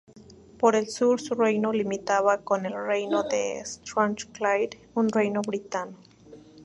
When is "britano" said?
5.43-5.95